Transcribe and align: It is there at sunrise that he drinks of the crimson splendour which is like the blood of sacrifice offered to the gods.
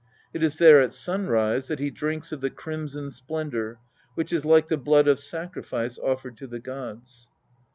It 0.33 0.41
is 0.41 0.57
there 0.57 0.81
at 0.81 0.95
sunrise 0.95 1.67
that 1.67 1.77
he 1.77 1.91
drinks 1.91 2.31
of 2.31 2.41
the 2.41 2.49
crimson 2.49 3.11
splendour 3.11 3.77
which 4.15 4.33
is 4.33 4.45
like 4.45 4.67
the 4.67 4.75
blood 4.75 5.07
of 5.07 5.19
sacrifice 5.19 5.99
offered 5.99 6.37
to 6.37 6.47
the 6.47 6.59
gods. 6.59 7.29